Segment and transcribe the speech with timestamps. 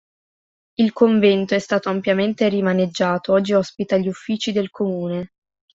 [0.79, 5.27] Il convento è stato ampiamente rimaneggiato, oggi ospita gli uffici del comune.